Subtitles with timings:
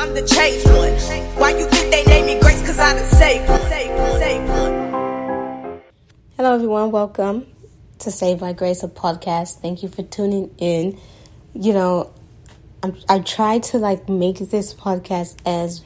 [0.00, 0.94] I'm the changed one.
[1.38, 2.62] Why you think they name me Grace?
[2.62, 3.60] Cause I done saved one.
[6.38, 6.90] Hello, everyone.
[6.90, 7.46] Welcome
[7.98, 9.60] to Saved by Grace, a podcast.
[9.60, 10.98] Thank you for tuning in.
[11.52, 12.14] You know,
[12.82, 15.84] I'm, I tried to like make this podcast as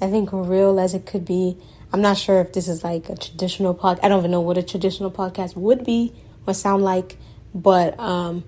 [0.00, 1.56] I think real as it could be.
[1.92, 4.00] I'm not sure if this is like a traditional pod.
[4.02, 6.12] I don't even know what a traditional podcast would be
[6.44, 7.18] or sound like,
[7.54, 8.42] but um,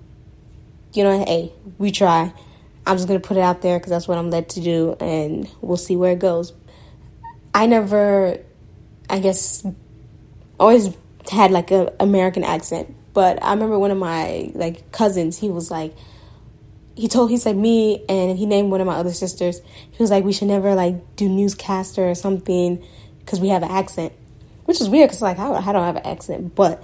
[0.91, 2.33] you know, hey, we try.
[2.87, 5.49] I'm just gonna put it out there because that's what I'm led to do, and
[5.61, 6.53] we'll see where it goes.
[7.53, 8.39] I never,
[9.09, 9.65] I guess,
[10.59, 10.95] always
[11.29, 15.37] had like a American accent, but I remember one of my like cousins.
[15.37, 15.93] He was like,
[16.95, 19.61] he told he said me and he named one of my other sisters.
[19.91, 22.81] He was like, we should never like do newscaster or something
[23.19, 24.13] because we have an accent,
[24.63, 26.83] which is weird because like I don't have an accent, but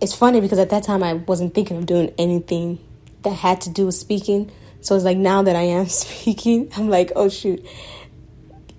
[0.00, 2.78] it's funny because at that time I wasn't thinking of doing anything
[3.22, 4.50] that had to do with speaking.
[4.80, 7.64] So it's like now that I am speaking, I'm like, oh shoot,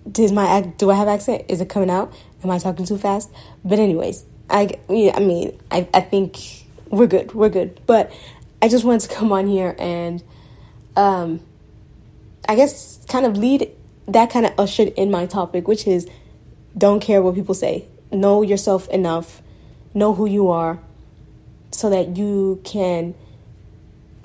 [0.10, 1.46] does my do I have accent?
[1.48, 2.14] Is it coming out?
[2.44, 3.30] Am I talking too fast?
[3.64, 6.38] But anyways, I I mean, I I think
[6.90, 7.80] we're good, we're good.
[7.86, 8.12] But
[8.62, 10.22] I just wanted to come on here and,
[10.98, 11.40] um,
[12.48, 13.72] I guess kind of lead
[14.08, 16.08] that kind of ushered in my topic, which is
[16.78, 17.86] don't care what people say.
[18.12, 19.42] Know yourself enough.
[19.94, 20.80] Know who you are
[21.72, 23.16] so that you can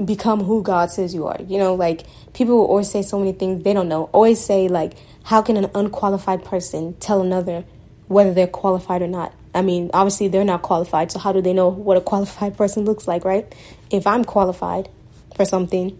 [0.03, 1.37] become who God says you are.
[1.47, 4.05] You know, like people will always say so many things they don't know.
[4.13, 7.65] Always say like how can an unqualified person tell another
[8.09, 9.33] whether they're qualified or not?
[9.55, 12.85] I mean, obviously they're not qualified, so how do they know what a qualified person
[12.85, 13.53] looks like, right?
[13.91, 14.89] If I'm qualified
[15.37, 15.99] for something,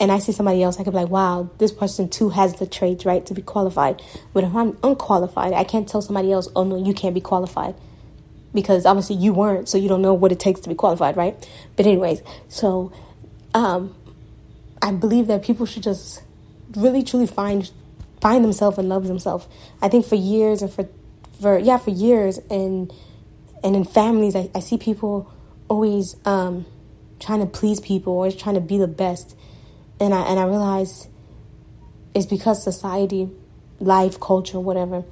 [0.00, 2.66] and I see somebody else, I could be like, wow, this person too has the
[2.66, 4.02] traits, right, to be qualified.
[4.32, 7.74] But if I'm unqualified, I can't tell somebody else, oh no, you can't be qualified.
[8.52, 11.48] Because obviously you weren't, so you don't know what it takes to be qualified, right?
[11.76, 12.92] But, anyways, so
[13.54, 13.94] um,
[14.82, 16.22] I believe that people should just
[16.76, 17.70] really truly find
[18.20, 19.46] find themselves and love themselves.
[19.80, 20.88] I think for years and for
[21.40, 22.92] for yeah, for years and
[23.62, 25.32] and in families I, I see people
[25.68, 26.66] always um
[27.20, 29.36] trying to please people, always trying to be the best
[30.00, 31.08] and I and I realize
[32.14, 33.30] it's because society,
[33.80, 35.04] life, culture, whatever,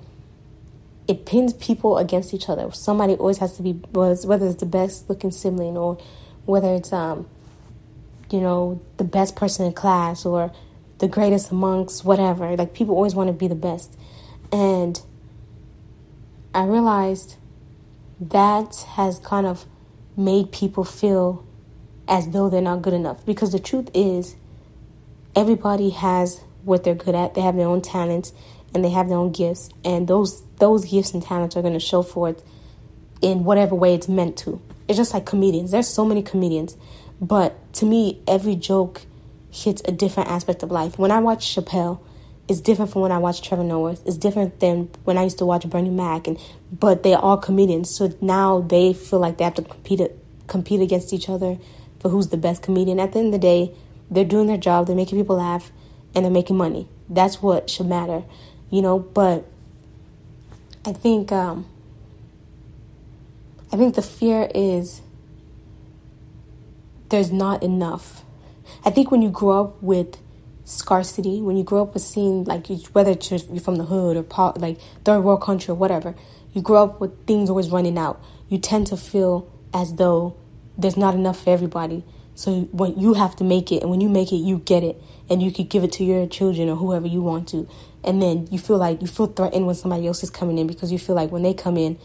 [1.09, 2.71] it pins people against each other.
[2.72, 5.99] Somebody always has to be whether it's the best looking sibling or
[6.45, 7.28] whether it's um
[8.32, 10.53] you know the best person in class or
[10.98, 12.56] the greatest amongst whatever.
[12.56, 13.97] Like people always want to be the best.
[14.50, 15.00] And
[16.54, 17.37] I realized
[18.21, 19.66] that has kind of
[20.16, 21.47] made people feel
[22.06, 24.37] as though they're not good enough because the truth is
[25.34, 27.34] everybody has what they're good at.
[27.34, 28.32] They have their own talents
[28.75, 31.81] and they have their own gifts, and those those gifts and talents are going to
[31.81, 32.42] show forth
[33.21, 34.60] in whatever way it's meant to.
[34.88, 35.71] It's just like comedians.
[35.71, 36.76] There's so many comedians,
[37.22, 39.03] but to me, every joke
[39.53, 40.99] hits a different aspect of life.
[40.99, 42.00] When I watch Chappelle,
[42.49, 43.97] it's different from when I watch Trevor Noah.
[44.05, 46.37] It's different than when I used to watch Bernie Mac, and
[46.72, 47.94] but they're all comedians.
[47.94, 50.00] So now they feel like they have to compete
[50.49, 51.59] compete against each other
[52.00, 52.99] for who's the best comedian.
[52.99, 53.72] At the end of the day,
[54.10, 55.71] they're doing their job, they're making people laugh,
[56.16, 56.89] and they're making money.
[57.09, 58.25] That's what should matter,
[58.69, 58.99] you know.
[58.99, 59.47] But
[60.84, 61.66] I think um,
[63.72, 65.03] I think the fear is
[67.12, 68.25] there's not enough.
[68.84, 70.19] I think when you grow up with
[70.65, 74.53] scarcity, when you grow up with seeing like whether it's you're from the hood or
[74.56, 76.15] like third world country or whatever,
[76.53, 78.22] you grow up with things always running out.
[78.49, 80.37] You tend to feel as though
[80.77, 82.03] there's not enough for everybody.
[82.34, 85.01] So when you have to make it, and when you make it, you get it,
[85.28, 87.69] and you could give it to your children or whoever you want to.
[88.03, 90.91] And then you feel like you feel threatened when somebody else is coming in because
[90.91, 91.99] you feel like when they come in,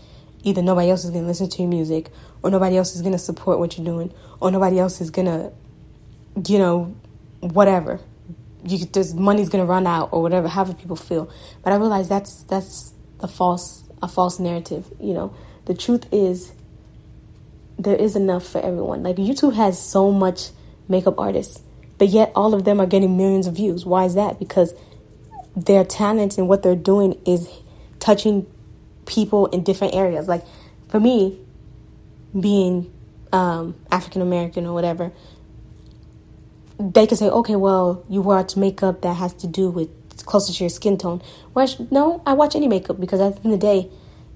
[0.47, 2.09] either nobody else is going to listen to your music,
[2.41, 5.25] or nobody else is going to support what you're doing, or nobody else is going
[5.25, 5.52] to,
[6.52, 6.96] you know,
[7.41, 8.00] whatever.
[8.63, 10.47] You this money's going to run out or whatever.
[10.47, 11.30] However people feel.
[11.63, 14.91] But I realize that's that's a false a false narrative.
[15.00, 15.35] You know,
[15.66, 16.53] the truth is
[17.78, 19.03] there is enough for everyone.
[19.03, 20.50] Like YouTube has so much
[20.88, 21.62] makeup artists,
[21.97, 23.85] but yet all of them are getting millions of views.
[23.85, 24.40] Why is that?
[24.40, 24.74] Because
[25.56, 27.50] their talents and what they're doing is
[28.00, 28.47] touching
[29.07, 30.27] people in different areas.
[30.27, 30.43] Like
[30.89, 31.39] for me,
[32.39, 32.93] being
[33.31, 35.11] um, African American or whatever,
[36.79, 39.89] they could say, okay, well, you watch makeup that has to do with
[40.25, 41.21] closer to your skin tone.
[41.53, 43.89] Whereas, no, I watch any makeup because at the end of the day,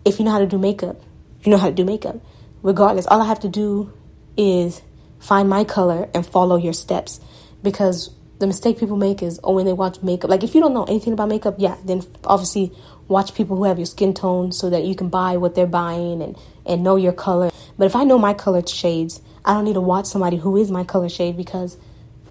[0.05, 0.99] if you know how to do makeup,
[1.43, 2.19] you know how to do makeup
[2.63, 3.91] regardless, all I have to do
[4.37, 4.81] is
[5.19, 7.19] find my color and follow your steps.
[7.63, 10.73] Because the mistake people make is, oh, when they watch makeup, like if you don't
[10.73, 12.71] know anything about makeup, yeah, then obviously
[13.11, 16.21] watch people who have your skin tone so that you can buy what they're buying
[16.21, 17.51] and, and know your color.
[17.77, 20.71] But if I know my color shades, I don't need to watch somebody who is
[20.71, 21.77] my color shade because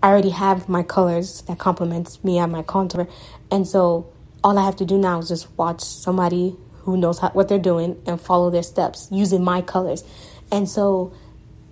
[0.02, 3.06] I already have my colors that complements me and my contour.
[3.50, 4.10] And so
[4.42, 7.58] all I have to do now is just watch somebody who knows how, what they're
[7.58, 10.02] doing and follow their steps using my colors.
[10.50, 11.12] And so,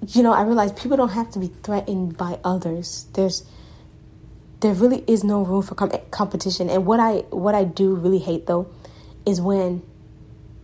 [0.09, 3.07] you know, I realize people don't have to be threatened by others.
[3.15, 3.45] There's
[4.61, 6.69] there really is no room for com- competition.
[6.69, 8.69] And what I what I do really hate though
[9.29, 9.83] is when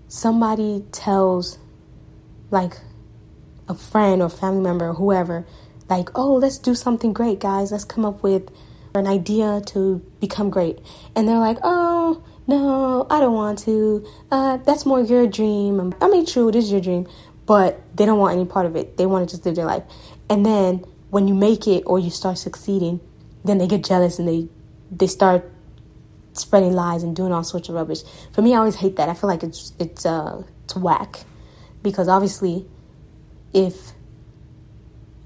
[0.09, 1.59] somebody tells
[2.51, 2.79] like
[3.69, 5.47] a friend or family member or whoever
[5.89, 7.71] like, "Oh, let's do something great, guys.
[7.71, 8.51] Let's come up with
[8.95, 10.79] an idea to become great."
[11.15, 14.05] And they're like, "Oh, no, I don't want to.
[14.31, 15.95] Uh, that's more your dream.
[16.01, 17.07] I mean, true, it is your dream,
[17.47, 18.97] but they don't want any part of it.
[18.97, 19.83] They want to just live their life.
[20.29, 23.01] And then when you make it or you start succeeding,
[23.45, 24.49] then they get jealous and they
[24.91, 25.51] they start
[26.35, 28.03] spreading lies and doing all sorts of rubbish.
[28.33, 29.09] For me, I always hate that.
[29.09, 31.25] I feel like it's it's uh it's whack
[31.83, 32.67] because obviously,
[33.53, 33.93] if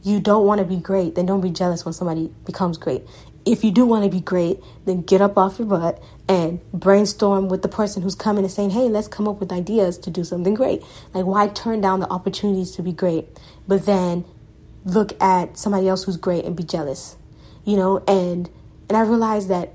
[0.03, 3.03] you don't want to be great, then don't be jealous when somebody becomes great
[3.49, 7.49] if you do want to be great, then get up off your butt and brainstorm
[7.49, 10.23] with the person who's coming and saying, hey, let's come up with ideas to do
[10.23, 10.83] something great.
[11.15, 13.27] Like, why turn down the opportunities to be great,
[13.67, 14.27] but then
[14.85, 17.17] look at somebody else who's great and be jealous,
[17.65, 18.05] you know?
[18.07, 18.51] And,
[18.89, 19.73] and I realized that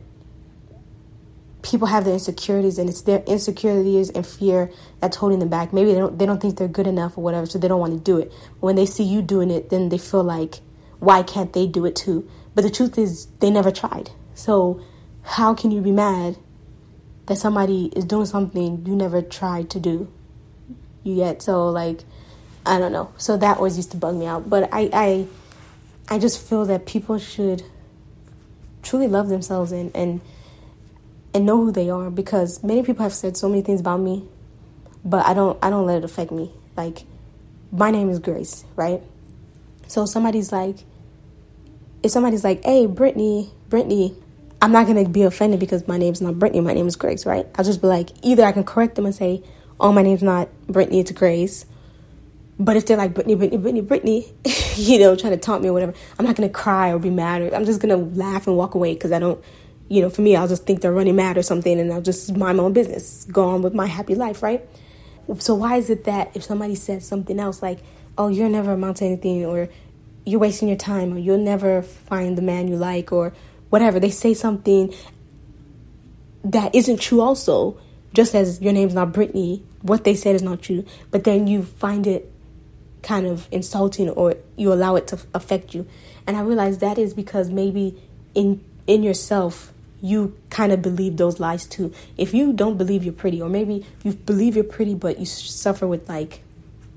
[1.63, 4.69] people have their insecurities and it's their insecurities and fear
[4.99, 5.73] that's holding them back.
[5.73, 7.93] Maybe they don't, they don't think they're good enough or whatever, so they don't want
[7.93, 8.31] to do it.
[8.59, 10.59] When they see you doing it, then they feel like,
[10.99, 12.29] why can't they do it too?
[12.53, 14.11] But the truth is, they never tried.
[14.35, 14.81] So,
[15.23, 16.37] how can you be mad
[17.25, 20.11] that somebody is doing something you never tried to do?
[21.03, 22.03] You get so like,
[22.65, 23.13] I don't know.
[23.17, 24.49] So that always used to bug me out.
[24.49, 25.27] But I, I,
[26.09, 27.63] I just feel that people should
[28.81, 30.19] truly love themselves and and
[31.33, 34.25] and know who they are because many people have said so many things about me,
[35.03, 36.51] but I don't I don't let it affect me.
[36.75, 37.03] Like,
[37.71, 39.01] my name is Grace, right?
[39.87, 40.77] So somebody's like,
[42.01, 44.15] if somebody's like, hey, Brittany, Brittany,
[44.61, 47.25] I'm not going to be offended because my name's not Brittany, my name is Grace,
[47.25, 47.45] right?
[47.55, 49.43] I'll just be like, either I can correct them and say,
[49.79, 51.65] oh, my name's not Brittany, it's Grace.
[52.59, 54.33] But if they're like, Brittany, Brittany, Brittany, Brittany,
[54.75, 57.41] you know, trying to taunt me or whatever, I'm not to cry or be mad.
[57.41, 59.43] Or I'm just to laugh and walk away because I don't,
[59.89, 62.35] you know, for me, I'll just think they're running mad or something and I'll just
[62.35, 64.67] mind my own business, go on with my happy life, right?
[65.39, 67.79] So why is it that if somebody says something else like,
[68.17, 69.69] oh, you're never amount to anything or
[70.25, 73.33] you're wasting your time or you'll never find the man you like or
[73.69, 73.99] whatever.
[73.99, 74.93] They say something
[76.43, 77.77] that isn't true also,
[78.13, 81.63] just as your name's not Brittany, what they said is not true, but then you
[81.63, 82.31] find it
[83.01, 85.87] kind of insulting or you allow it to affect you.
[86.25, 88.01] And I realize that is because maybe
[88.33, 89.72] in in yourself
[90.03, 91.93] you kind of believe those lies too.
[92.17, 95.87] If you don't believe you're pretty or maybe you believe you're pretty but you suffer
[95.87, 96.41] with like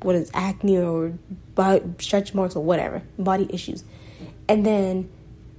[0.03, 1.13] what is acne or
[2.01, 3.85] stretch marks or whatever, body issues.
[4.49, 5.09] And then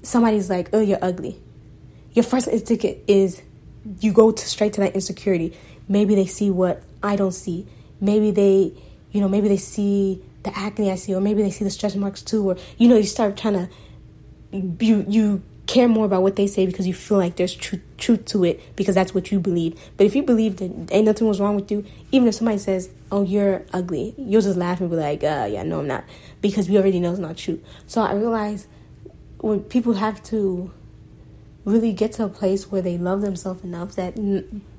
[0.03, 1.39] somebody's like, oh, you're ugly.
[2.11, 3.41] Your first instinct is
[4.01, 5.57] you go to straight to that insecurity.
[5.87, 7.65] Maybe they see what I don't see.
[8.01, 8.73] Maybe they,
[9.13, 11.95] you know, maybe they see the acne I see, or maybe they see the stretch
[11.95, 13.69] marks too, or you know, you start trying to
[14.85, 18.25] you you care more about what they say because you feel like there's truth truth
[18.25, 19.77] to it because that's what you believe.
[19.97, 22.89] But if you believe that ain't nothing was wrong with you, even if somebody says,
[23.11, 26.05] "Oh, you're ugly," you'll just laugh and be like, "Uh, yeah, no, I'm not,"
[26.41, 27.59] because we already know it's not true.
[27.85, 28.67] So I realize
[29.39, 30.71] when people have to
[31.65, 34.15] really get to a place where they love themselves enough that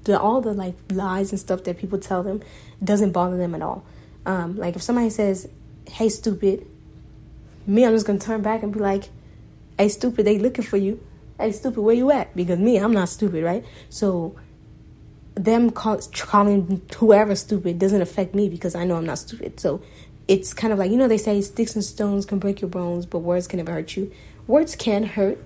[0.05, 2.41] the, all the like lies and stuff that people tell them
[2.83, 3.85] doesn't bother them at all.
[4.25, 5.49] Um, like if somebody says,
[5.91, 6.67] "Hey, stupid,"
[7.67, 9.11] me, I'm just gonna turn back and be like,
[9.79, 11.01] "Hey, stupid, they looking for you."
[11.39, 12.35] hey, stupid, where you at?
[12.37, 13.65] Because me, I'm not stupid, right?
[13.89, 14.37] So
[15.35, 19.61] them call, calling whoever stupid doesn't affect me because I know I'm not stupid.
[19.61, 19.81] So
[20.27, 23.07] it's kind of like, you know, they say sticks and stones can break your bones,
[23.07, 24.13] but words can never hurt you.
[24.47, 25.45] Words can hurt,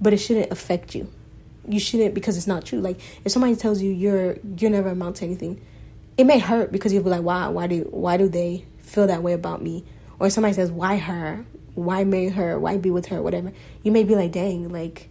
[0.00, 1.10] but it shouldn't affect you.
[1.68, 2.80] You shouldn't because it's not true.
[2.80, 5.60] Like if somebody tells you you're you're never amount to anything,
[6.16, 9.22] it may hurt because you'll be like, wow, why do why do they feel that
[9.22, 9.84] way about me?
[10.18, 11.44] Or somebody says, why her?
[11.74, 12.58] Why marry her?
[12.58, 13.22] Why be with her?
[13.22, 13.52] Whatever.
[13.82, 15.08] You may be like, dang, like,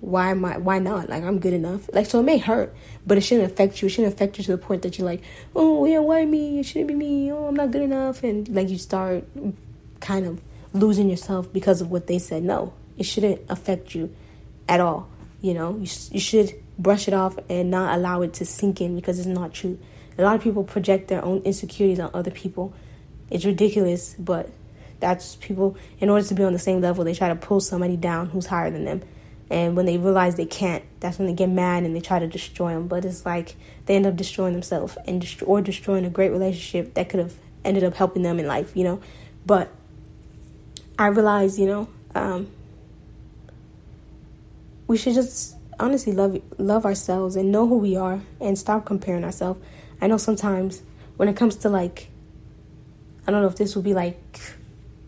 [0.00, 0.58] why am I?
[0.58, 1.08] Why not?
[1.08, 1.88] Like, I'm good enough.
[1.92, 2.74] Like, so it may hurt,
[3.06, 3.86] but it shouldn't affect you.
[3.86, 5.22] It shouldn't affect you to the point that you're like,
[5.56, 6.60] oh yeah, why me?
[6.60, 7.32] It shouldn't be me.
[7.32, 9.24] Oh, I'm not good enough, and like you start
[10.00, 10.40] kind of
[10.74, 12.42] losing yourself because of what they said.
[12.42, 14.14] No, it shouldn't affect you
[14.68, 15.08] at all.
[15.40, 18.96] You know, you you should brush it off and not allow it to sink in
[18.96, 19.78] because it's not true.
[20.18, 22.74] A lot of people project their own insecurities on other people.
[23.30, 24.50] It's ridiculous, but
[25.04, 27.96] that's people in order to be on the same level they try to pull somebody
[27.96, 29.02] down who's higher than them.
[29.50, 32.26] And when they realize they can't that's when they get mad and they try to
[32.26, 33.56] destroy them but it's like
[33.86, 37.34] they end up destroying themselves and dest- or destroying a great relationship that could have
[37.64, 39.00] ended up helping them in life you know?
[39.46, 39.70] But
[40.98, 42.48] i realized you know um,
[44.86, 49.24] we should just honestly love love ourselves and know who we are and stop comparing
[49.24, 49.60] ourselves.
[50.00, 50.82] I know sometimes
[51.16, 52.08] when it comes to like
[53.26, 54.18] I don't know if this would be like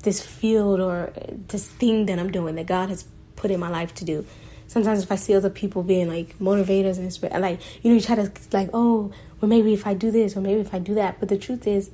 [0.07, 1.13] this field or
[1.49, 4.25] this thing that I'm doing that God has put in my life to do.
[4.69, 8.15] Sometimes if I see other people being like motivators and like you know you try
[8.15, 9.11] to like oh
[9.41, 11.67] well maybe if I do this or maybe if I do that, but the truth
[11.67, 11.91] is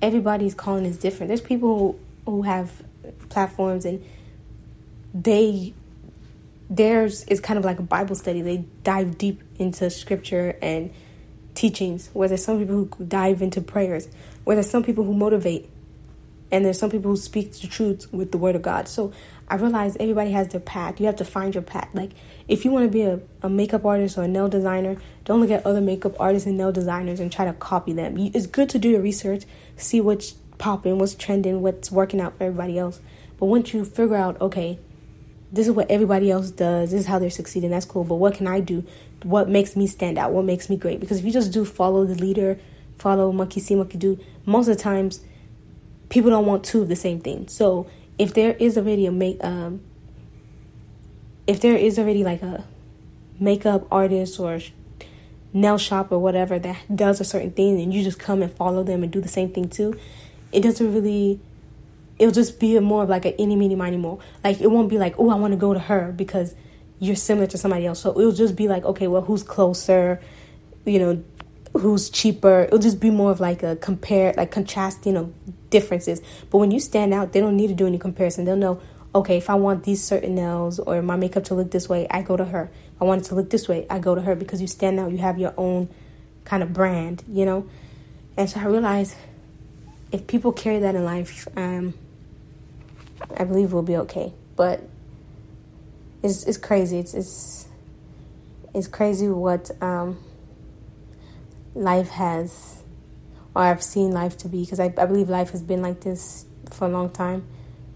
[0.00, 1.28] everybody's calling is different.
[1.28, 2.82] There's people who who have
[3.28, 4.02] platforms and
[5.12, 5.74] they
[6.70, 8.40] theirs is kind of like a Bible study.
[8.40, 10.90] They dive deep into scripture and
[11.54, 12.08] teachings.
[12.14, 14.08] Where there's some people who dive into prayers.
[14.44, 15.68] Where there's some people who motivate
[16.52, 18.86] and there's some people who speak the truth with the word of God.
[18.86, 19.12] So
[19.48, 21.00] I realize everybody has their path.
[21.00, 21.88] You have to find your path.
[21.94, 22.10] Like
[22.46, 25.50] if you want to be a, a makeup artist or a nail designer, don't look
[25.50, 28.16] at other makeup artists and nail designers and try to copy them.
[28.18, 29.44] It's good to do your research,
[29.76, 33.00] see what's popping, what's trending, what's working out for everybody else.
[33.38, 34.78] But once you figure out, okay,
[35.50, 38.04] this is what everybody else does, this is how they're succeeding, that's cool.
[38.04, 38.84] But what can I do?
[39.22, 40.32] What makes me stand out?
[40.32, 41.00] What makes me great?
[41.00, 42.58] Because if you just do follow the leader,
[42.98, 45.20] follow monkey see, monkey do, most of the times
[46.12, 47.48] people don't want two of the same thing.
[47.48, 47.86] So
[48.18, 49.80] if there is already a make um
[51.46, 52.64] if there is already like a
[53.40, 54.60] makeup artist or
[55.54, 58.82] nail shop or whatever that does a certain thing and you just come and follow
[58.84, 59.98] them and do the same thing too,
[60.52, 61.40] it doesn't really
[62.18, 64.18] it'll just be more of like an any meeny miny more.
[64.44, 66.54] Like it won't be like, oh I wanna go to her because
[66.98, 68.00] you're similar to somebody else.
[68.00, 70.20] So it'll just be like, okay, well who's closer,
[70.84, 71.24] you know,
[71.72, 72.62] who's cheaper.
[72.62, 75.32] It'll just be more of like a compare, like contrasting of
[75.70, 76.20] differences.
[76.50, 78.44] But when you stand out, they don't need to do any comparison.
[78.44, 78.80] They'll know,
[79.14, 82.22] okay, if I want these certain nails or my makeup to look this way, I
[82.22, 82.70] go to her.
[82.94, 85.00] If I want it to look this way, I go to her because you stand
[85.00, 85.10] out.
[85.12, 85.88] You have your own
[86.44, 87.68] kind of brand, you know.
[88.36, 89.16] And so I realized
[90.10, 91.94] if people carry that in life, um,
[93.36, 94.32] I believe we'll be okay.
[94.56, 94.82] But
[96.22, 96.98] it's it's crazy.
[96.98, 97.66] It's it's
[98.74, 100.18] it's crazy what um
[101.74, 102.82] life has,
[103.54, 106.46] or I've seen life to be, because I, I believe life has been like this
[106.70, 107.46] for a long time.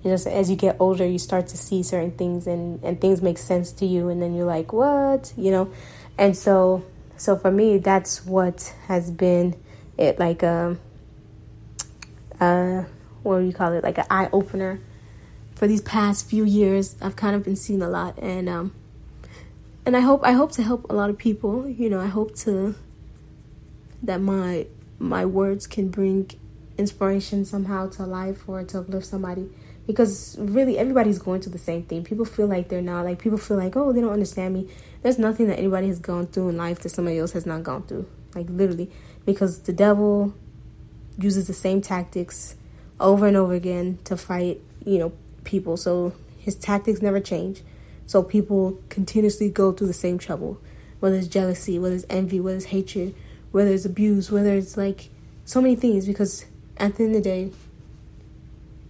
[0.02, 3.22] You just as you get older, you start to see certain things, and and things
[3.22, 5.70] make sense to you, and then you're like, what, you know,
[6.18, 6.84] and so
[7.16, 9.56] so for me, that's what has been
[9.98, 10.78] it like um
[12.38, 12.84] uh
[13.22, 13.82] what do you call it?
[13.82, 14.80] Like an eye opener
[15.54, 16.96] for these past few years.
[17.00, 18.74] I've kind of been seeing a lot and um
[19.86, 22.34] and i hope i hope to help a lot of people you know i hope
[22.34, 22.74] to
[24.06, 24.66] that my
[24.98, 26.30] my words can bring
[26.78, 29.48] inspiration somehow to life or to uplift somebody.
[29.86, 32.02] Because really everybody's going through the same thing.
[32.02, 34.68] People feel like they're not like people feel like oh they don't understand me.
[35.02, 37.84] There's nothing that anybody has gone through in life that somebody else has not gone
[37.84, 38.08] through.
[38.34, 38.90] Like literally.
[39.24, 40.34] Because the devil
[41.18, 42.56] uses the same tactics
[42.98, 45.12] over and over again to fight you know
[45.44, 45.76] people.
[45.76, 47.62] So his tactics never change.
[48.06, 50.60] So people continuously go through the same trouble.
[50.98, 53.14] Whether it's jealousy whether it's envy whether it's hatred
[53.56, 55.08] whether it's abuse, whether it's like
[55.46, 56.44] so many things because
[56.76, 57.50] at the end of the day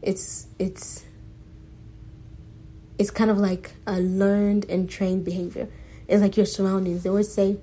[0.02, 1.04] it's it's
[2.98, 5.68] it's kind of like a learned and trained behavior.
[6.08, 7.04] It's like your surroundings.
[7.04, 7.58] They always say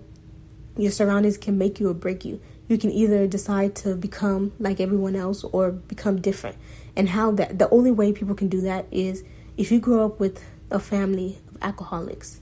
[0.78, 2.40] your surroundings can make you or break you.
[2.70, 6.56] You can either decide to become like everyone else or become different.
[6.96, 9.26] And how that the only way people can do that is
[9.58, 10.42] if you grow up with
[10.72, 12.40] a family of alcoholics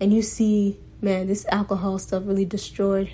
[0.00, 3.10] and you see, man, this alcohol stuff really destroyed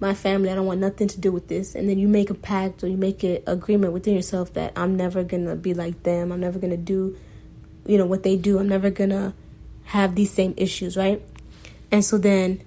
[0.00, 1.74] my family, I don't want nothing to do with this.
[1.74, 4.96] And then you make a pact or you make an agreement within yourself that I'm
[4.96, 6.32] never going to be like them.
[6.32, 7.16] I'm never going to do,
[7.86, 8.58] you know, what they do.
[8.58, 9.34] I'm never going to
[9.84, 11.22] have these same issues, right?
[11.92, 12.62] And so then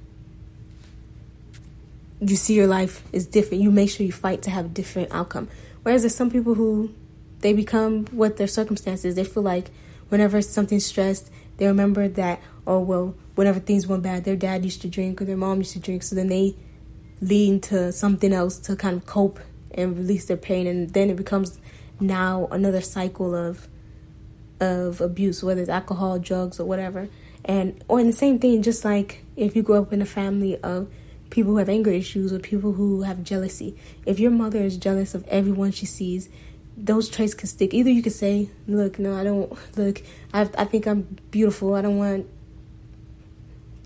[2.19, 3.63] you see your life is different.
[3.63, 5.49] You make sure you fight to have a different outcome.
[5.81, 6.93] Whereas there's some people who
[7.39, 9.15] they become what their circumstances.
[9.15, 9.71] They feel like
[10.09, 14.81] whenever something's stressed, they remember that, oh, well, whenever things went bad, their dad used
[14.83, 16.03] to drink or their mom used to drink.
[16.03, 16.55] So then they
[17.21, 19.39] leading to something else to kind of cope
[19.71, 20.67] and release their pain.
[20.67, 21.59] And then it becomes
[21.99, 23.67] now another cycle of
[24.59, 27.09] of abuse whether it's alcohol drugs or whatever.
[27.45, 30.57] And or in the same thing just like if you grow up in a family
[30.57, 30.89] of
[31.29, 33.75] people who have anger issues or people who have jealousy.
[34.05, 36.29] If your mother is jealous of everyone she sees
[36.75, 37.73] those traits can stick.
[37.73, 40.01] Either you could say look no i don't look
[40.33, 41.75] i, I think i'm beautiful.
[41.75, 42.27] I don't want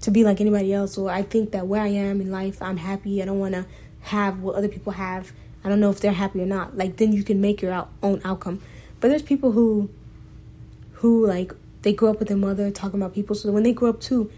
[0.07, 2.77] to be like anybody else or I think that where I am in life I'm
[2.77, 3.21] happy.
[3.21, 3.65] I don't want to
[4.03, 5.33] have what other people have.
[5.65, 6.77] I don't know if they're happy or not.
[6.77, 8.61] Like then you can make your own outcome.
[9.01, 9.89] But there's people who
[10.93, 13.89] who like they grow up with their mother talking about people so when they grow
[13.89, 14.31] up too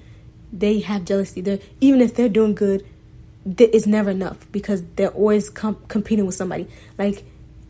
[0.51, 1.39] they have jealousy.
[1.39, 2.83] They're even if they're doing good
[3.45, 6.67] it's never enough because they're always com- competing with somebody.
[6.97, 7.25] Like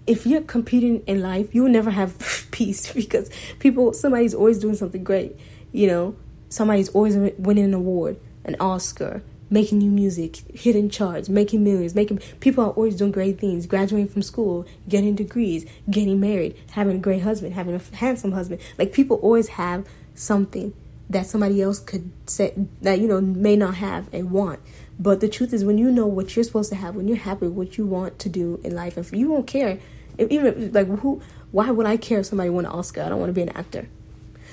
[0.08, 3.30] if you're competing in life, you will never have peace because
[3.60, 5.36] people somebody's always doing something great,
[5.74, 6.16] you know
[6.50, 12.20] somebody's always winning an award, an Oscar, making new music, hitting charts, making millions, making
[12.40, 17.00] people are always doing great things, graduating from school, getting degrees, getting married, having a
[17.00, 18.62] great husband, having a handsome husband.
[18.78, 20.74] Like people always have something
[21.10, 24.60] that somebody else could say that you know may not have and want.
[25.00, 27.48] But the truth is, when you know what you're supposed to have, when you're happy
[27.48, 29.80] what you want to do in life, if you won't care,
[30.18, 33.02] if, even like who, why would I care if somebody won an Oscar?
[33.04, 33.88] I don't want to be an actor.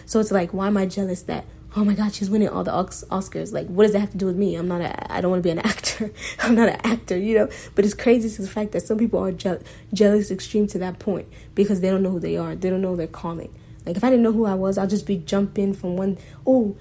[0.07, 1.45] So it's like, why am I jealous that
[1.77, 3.53] oh my god she's winning all the oscars.
[3.53, 4.57] Like what does that have to do with me?
[4.57, 6.11] I'm not a i don't want to be an actor.
[6.41, 7.49] I'm not an actor you know?
[7.75, 9.61] But it's crazy to the fact that some people are je-
[9.93, 12.57] jealous extreme to that point because they don't know who they are.
[12.57, 13.55] They don't know their calling.
[13.85, 16.77] Like if i didn't know who i was i'll just be jumping from one oh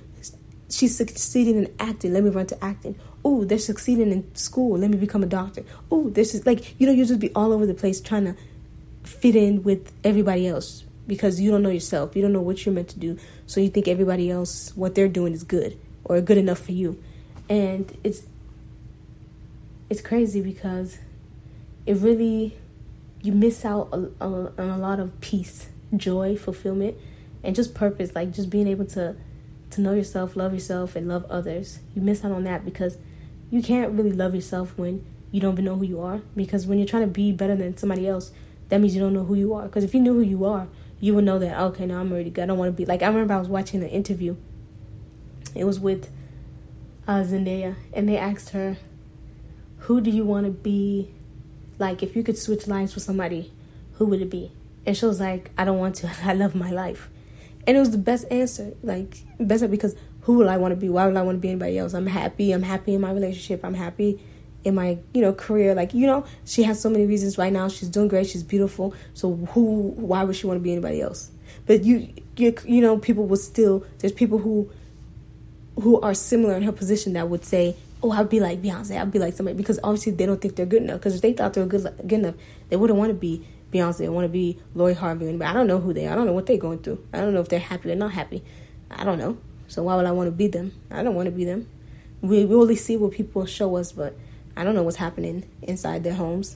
[0.70, 2.14] she's succeeding in acting.
[2.14, 2.98] Let me run to acting.
[3.24, 4.78] Oh they're succeeding in school.
[4.78, 5.64] Let me become a doctor.
[5.92, 8.36] Oh this is like you know you just be all over the place trying to
[9.04, 12.16] fit in with everybody else because you don't know yourself.
[12.16, 13.18] You don't know what you're meant to do.
[13.46, 17.02] So you think everybody else, what they're doing is good or good enough for you.
[17.50, 18.24] And it's
[19.90, 20.98] it's crazy because
[21.86, 22.58] it really
[23.22, 26.96] you miss out on a lot of peace, joy, fulfillment,
[27.44, 28.16] and just purpose.
[28.16, 29.16] Like just being able to
[29.72, 31.80] to know yourself, love yourself, and love others.
[31.96, 32.98] You miss out on that because
[33.52, 36.22] you can't really love yourself when you don't even know who you are.
[36.36, 38.32] Because when you're trying to be better than somebody else,
[38.70, 39.64] that means you don't know who you are.
[39.64, 40.68] Because if you knew who you are,
[41.00, 43.02] you would know that okay now i'm already good i don't want to be like
[43.02, 44.36] i remember i was watching an interview.
[45.54, 46.10] It was with
[47.08, 48.78] uh, zendaya and they asked her
[49.86, 51.12] who do you want to be?
[51.78, 53.54] Like if you could switch lives with somebody
[53.94, 54.52] who would it be?
[54.86, 56.12] And she was like i don't want to.
[56.24, 57.10] I love my life.
[57.68, 60.90] And it was the best answer like best because who would i want to be?
[60.90, 61.94] Why would i want to be anybody else?
[61.94, 62.52] I'm happy.
[62.52, 63.64] I'm happy in my relationship.
[63.64, 64.20] I'm happy
[64.66, 65.74] in my you know career.
[65.74, 67.70] Like you know she has so many reasons right now.
[67.70, 68.28] She's doing great.
[68.28, 68.94] She's beautiful.
[69.14, 71.32] So who why would she want to be anybody else?
[71.66, 74.70] But you you you know people would still there's people who
[75.76, 79.00] who are similar in her position that would say oh i'd be like beyonce.
[79.00, 81.00] I'd be like somebody because obviously they don't think they're good enough.
[81.00, 82.36] Because if they thought they were good good enough
[82.70, 85.68] they wouldn't want to be beyonce they want to be lori harvey but i don't
[85.68, 86.14] know who they are.
[86.14, 87.06] I don't know what they're going through.
[87.14, 88.44] I don't know if they're happy or not happy.
[88.90, 89.38] I don't know.
[89.68, 90.74] So why would i want to be them?
[90.90, 91.68] I don't want to be them.
[92.22, 94.16] We, we only see what people show us but
[94.56, 96.56] I don't know what's happening inside their homes.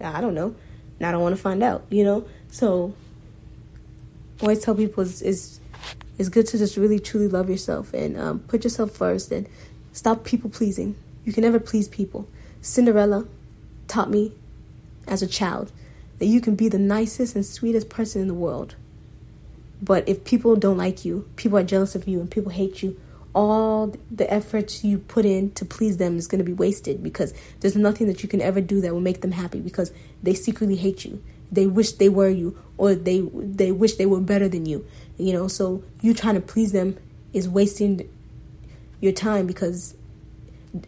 [0.00, 0.54] I don't know.
[0.98, 2.26] And I don't want to find out, you know?
[2.50, 2.94] So
[4.40, 5.60] always tell people it's, it's,
[6.18, 9.48] it's good to just really truly love yourself and um, put yourself first and
[9.92, 10.96] stop people pleasing.
[11.24, 12.28] You can never please people.
[12.60, 13.26] Cinderella
[13.88, 14.32] taught me
[15.06, 15.72] as a child
[16.18, 18.76] that you can be the nicest and sweetest person in the world.
[19.80, 23.00] But if people don't like you, people are jealous of you, and people hate you,
[23.34, 27.32] all the efforts you put in to please them is going to be wasted because
[27.60, 29.92] there's nothing that you can ever do that will make them happy because
[30.22, 31.22] they secretly hate you.
[31.50, 34.86] They wish they were you or they they wish they were better than you
[35.22, 35.48] you know?
[35.48, 36.96] So you trying to please them
[37.32, 38.08] is wasting
[39.00, 39.94] your time because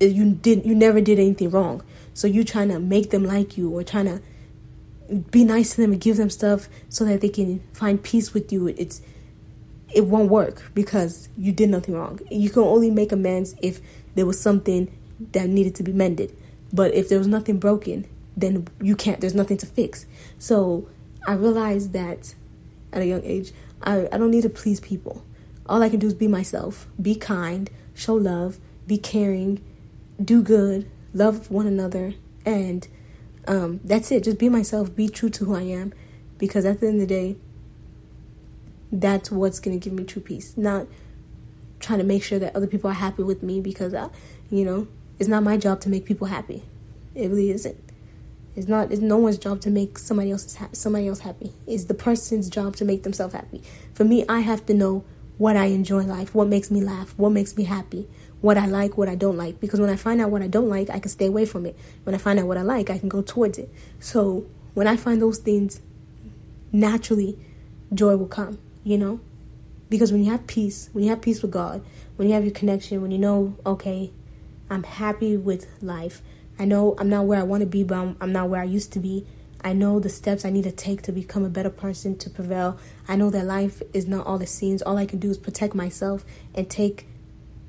[0.01, 1.83] you did you never did anything wrong.
[2.13, 4.23] So you trying to make them like you or trying to
[5.31, 8.53] be nice to them and give them stuff so that they can find peace with
[8.53, 8.69] you.
[8.69, 9.03] It's
[9.95, 12.21] it won't work because you did nothing wrong.
[12.31, 13.81] You can only make amends if
[14.15, 14.97] there was something
[15.33, 16.37] that needed to be mended.
[16.73, 20.07] But if there was nothing broken, then you can't, there's nothing to fix.
[20.39, 20.89] So
[21.27, 22.35] I realized that
[22.93, 23.53] at a young age,
[23.83, 25.25] I, I don't need to please people.
[25.67, 29.65] All I can do is be myself, be kind, show love, be caring,
[30.23, 32.87] do good, love one another, and
[33.47, 34.25] um, that's it.
[34.25, 35.93] Just be myself, be true to who I am,
[36.39, 37.37] because at the end of the day,
[39.01, 40.57] that's what's going to give me true peace.
[40.57, 40.87] Not
[41.81, 44.09] trying to make sure that other people are happy with me because, I,
[44.51, 44.87] you know,
[45.19, 46.63] it's not my job to make people happy.
[47.15, 47.77] It really isn't.
[48.57, 48.93] It's not.
[48.93, 51.53] It's no one's job to make somebody else ha- somebody else happy.
[51.67, 53.63] It's the person's job to make themselves happy.
[53.95, 55.05] For me, I have to know
[55.39, 58.09] what I enjoy in life, what makes me laugh, what makes me happy,
[58.41, 59.59] what I like, what I don't like.
[59.59, 61.77] Because when I find out what I don't like, I can stay away from it.
[62.05, 63.69] When I find out what I like, I can go towards it.
[63.99, 65.81] So when I find those things,
[66.71, 67.37] naturally,
[67.93, 69.21] joy will come you know?
[69.89, 71.85] Because when you have peace, when you have peace with God,
[72.17, 74.13] when you have your connection, when you know, okay,
[74.71, 76.23] I'm happy with life.
[76.59, 78.65] I know I'm not where I want to be, but I'm, I'm not where I
[78.65, 79.27] used to be.
[79.63, 82.79] I know the steps I need to take to become a better person, to prevail.
[83.09, 84.83] I know that life is not all it seems.
[84.83, 87.07] All I can do is protect myself and take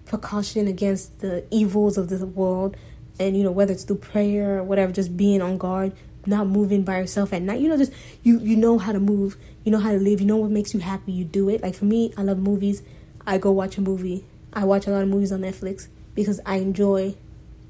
[0.06, 2.76] precaution against the evils of the world.
[3.18, 5.94] And, you know, whether it's through prayer or whatever, just being on guard,
[6.28, 7.62] not moving by yourself at night.
[7.62, 10.28] You know, just you you know how to move you know how to live, you
[10.28, 11.62] know what makes you happy, you do it.
[11.62, 12.84] Like for me, I love movies.
[13.26, 14.24] I go watch a movie.
[14.54, 17.16] I watch a lot of movies on Netflix because I enjoy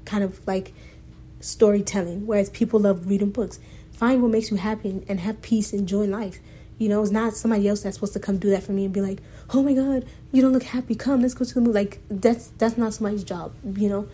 [0.04, 0.74] kind of like
[1.40, 3.58] storytelling, whereas people love reading books.
[3.92, 6.38] Find what makes you happy and have peace and joy in life.
[6.78, 8.92] You know, it's not somebody else that's supposed to come do that for me and
[8.92, 9.22] be like,
[9.54, 10.94] "Oh my God, you don't look happy.
[10.94, 13.54] Come, let's go to the movie." Like that's that's not somebody's job.
[13.64, 14.08] You know,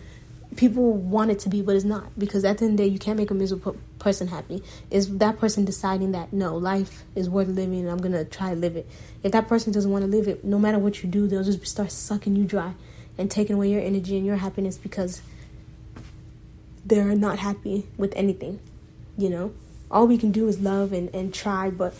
[0.55, 2.89] people want it to be, but it's not because at the end of the day,
[2.89, 4.63] you can't make a miserable person happy.
[4.91, 8.55] Is that person deciding that no, life is worth living and I'm gonna try to
[8.55, 8.87] live it?
[9.23, 11.65] If that person doesn't want to live it, no matter what you do, they'll just
[11.65, 12.73] start sucking you dry
[13.17, 15.21] and taking away your energy and your happiness because
[16.85, 18.59] they're not happy with anything.
[19.17, 19.53] You know,
[19.89, 21.93] all we can do is love and and try, but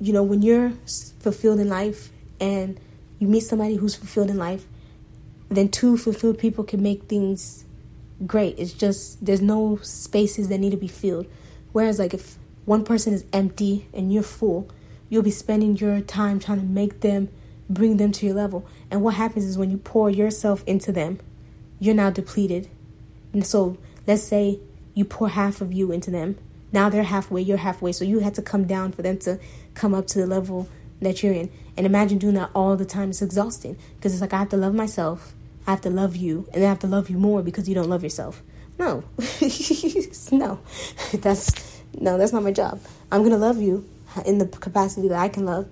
[0.00, 0.72] you know, when you're
[1.20, 2.10] fulfilled in life
[2.40, 2.80] and
[3.18, 4.64] you meet somebody who's fulfilled in life,
[5.56, 7.64] then two fulfilled people can make things
[8.26, 8.58] great.
[8.58, 11.26] It's just there's no spaces that need to be filled.
[11.72, 14.68] Whereas, like, if one person is empty and you're full,
[15.08, 17.28] you'll be spending your time trying to make them
[17.68, 18.66] bring them to your level.
[18.90, 21.20] And what happens is when you pour yourself into them,
[21.78, 22.68] you're now depleted.
[23.32, 24.60] And so, let's say
[24.94, 26.36] you pour half of you into them
[26.72, 27.92] now they're halfway, you're halfway.
[27.92, 29.38] So you had to come down for them to
[29.74, 30.68] come up to the level
[31.00, 31.50] that you're in.
[31.76, 33.10] And imagine doing that all the time.
[33.10, 35.34] It's exhausting because it's like I have to love myself,
[35.70, 38.02] Have to love you, and I have to love you more because you don't love
[38.02, 38.42] yourself.
[38.76, 39.04] No,
[40.32, 40.58] no,
[41.12, 42.80] that's no, that's not my job.
[43.12, 43.88] I'm gonna love you
[44.26, 45.68] in the capacity that I can love,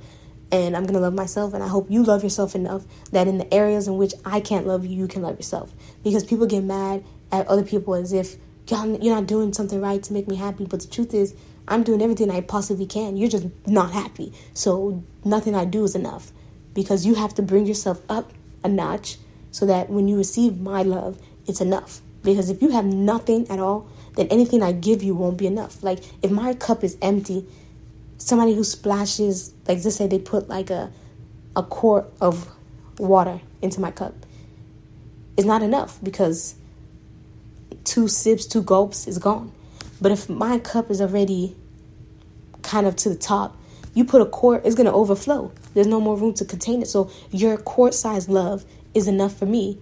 [0.53, 1.53] and I'm gonna love myself.
[1.53, 4.69] And I hope you love yourself enough that in the areas in which I can't
[4.69, 5.73] love you, you can love yourself.
[6.05, 8.37] Because people get mad at other people as if
[8.69, 10.65] you're not doing something right to make me happy.
[10.65, 11.35] But the truth is,
[11.67, 13.17] I'm doing everything I possibly can.
[13.17, 14.33] You're just not happy.
[14.55, 16.31] So nothing I do is enough
[16.73, 18.33] because you have to bring yourself up
[18.63, 19.19] a notch
[19.59, 22.01] so that when you receive my love, it's enough.
[22.23, 25.83] Because if you have nothing at all, then anything I give you won't be enough.
[25.83, 27.45] Like if my cup is empty,
[28.19, 30.93] somebody who splashes, like just say they put like a
[31.57, 32.49] a quart of
[33.01, 34.15] water into my cup,
[35.37, 36.55] is not enough because
[37.83, 39.51] two sips, two gulps, is gone.
[40.01, 41.57] But if my cup is already
[42.63, 43.57] kind of to the top,
[43.95, 45.51] you put a quart, it's to overflow.
[45.75, 46.87] There's no more room to contain it.
[46.87, 49.79] So your quart size love is enough for me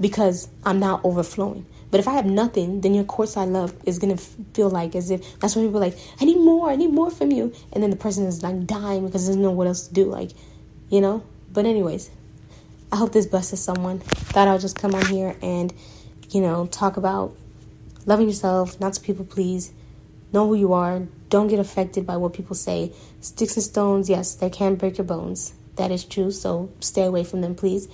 [0.00, 1.66] because I'm now overflowing.
[1.90, 5.10] But if I have nothing, then your quart size love is gonna feel like as
[5.10, 5.98] if that's what people are like.
[6.20, 6.68] I need more.
[6.68, 7.52] I need more from you.
[7.72, 10.06] And then the person is like dying because there's no what else to do.
[10.06, 10.32] Like,
[10.88, 11.22] you know.
[11.52, 12.10] But anyways,
[12.90, 14.00] I hope this blesses someone.
[14.00, 15.72] Thought I'll just come on here and,
[16.30, 17.36] you know, talk about
[18.06, 19.72] loving yourself, not to people please.
[20.32, 21.06] Know who you are.
[21.30, 22.92] Don't get affected by what people say.
[23.20, 25.54] Sticks and stones, yes, they can break your bones.
[25.76, 27.88] That is true, so stay away from them, please.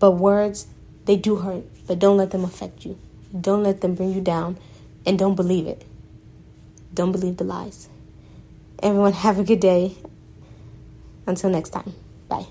[0.00, 0.66] But words,
[1.04, 2.98] they do hurt, but don't let them affect you.
[3.38, 4.58] Don't let them bring you down,
[5.06, 5.84] and don't believe it.
[6.92, 7.88] Don't believe the lies.
[8.82, 9.96] Everyone, have a good day.
[11.26, 11.92] Until next time,
[12.28, 12.46] bye.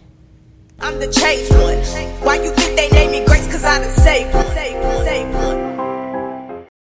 [0.80, 1.80] I'm the changed one.
[2.24, 3.48] Why you think they name me Grace?
[3.52, 3.80] Cause I
[5.34, 5.49] one.